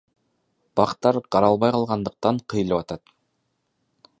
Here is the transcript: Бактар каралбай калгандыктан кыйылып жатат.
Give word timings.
Бактар 0.79 1.19
каралбай 1.35 1.73
калгандыктан 1.75 2.41
кыйылып 2.55 2.81
жатат. 2.81 3.17